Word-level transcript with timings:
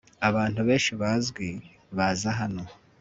abantu 0.29 0.59
benshi 0.67 0.91
bazwi 1.01 1.47
baza 1.95 2.29
hano 2.39 2.63